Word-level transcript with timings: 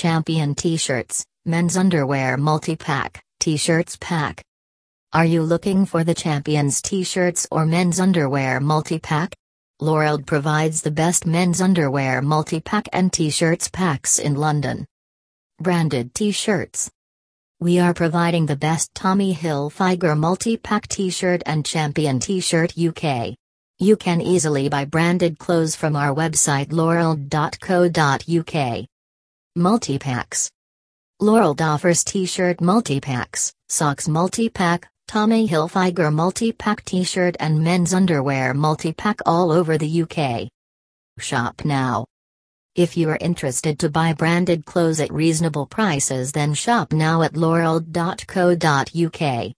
Champion 0.00 0.54
T-shirts, 0.54 1.26
men's 1.44 1.76
underwear 1.76 2.38
multi-pack, 2.38 3.22
T-shirts 3.38 3.98
pack. 4.00 4.42
Are 5.12 5.26
you 5.26 5.42
looking 5.42 5.84
for 5.84 6.04
the 6.04 6.14
Champions 6.14 6.80
T-shirts 6.80 7.46
or 7.50 7.66
men's 7.66 8.00
underwear 8.00 8.60
multi-pack? 8.60 9.36
Lorald 9.78 10.24
provides 10.24 10.80
the 10.80 10.90
best 10.90 11.26
men's 11.26 11.60
underwear 11.60 12.22
multi-pack 12.22 12.88
and 12.94 13.12
T-shirts 13.12 13.68
packs 13.68 14.18
in 14.18 14.36
London. 14.36 14.86
Branded 15.60 16.14
T-shirts. 16.14 16.90
We 17.60 17.78
are 17.78 17.92
providing 17.92 18.46
the 18.46 18.56
best 18.56 18.94
Tommy 18.94 19.34
Hilfiger 19.34 20.16
multi-pack 20.16 20.88
T-shirt 20.88 21.42
and 21.44 21.62
Champion 21.62 22.20
T-shirt 22.20 22.72
UK. 22.78 23.34
You 23.78 23.98
can 23.98 24.22
easily 24.22 24.70
buy 24.70 24.86
branded 24.86 25.38
clothes 25.38 25.76
from 25.76 25.94
our 25.94 26.14
website 26.14 26.68
lorald.co.uk. 26.68 27.30
Multi-packs. 29.56 30.48
Lorald 31.20 31.60
offers 31.60 32.04
t-shirt 32.04 32.60
multi-packs, 32.60 33.52
socks 33.68 34.06
multi-pack, 34.06 34.88
Tommy 35.08 35.48
Hilfiger 35.48 36.12
multi-pack 36.12 36.84
t-shirt 36.84 37.34
and 37.40 37.64
men's 37.64 37.92
underwear 37.92 38.54
multi-pack 38.54 39.18
all 39.26 39.50
over 39.50 39.76
the 39.76 40.02
UK. 40.02 40.48
Shop 41.18 41.64
now. 41.64 42.06
If 42.76 42.96
you 42.96 43.10
are 43.10 43.18
interested 43.20 43.80
to 43.80 43.90
buy 43.90 44.12
branded 44.12 44.64
clothes 44.66 45.00
at 45.00 45.12
reasonable 45.12 45.66
prices 45.66 46.30
then 46.30 46.54
shop 46.54 46.92
now 46.92 47.22
at 47.22 47.32
lorald.co.uk. 47.32 47.88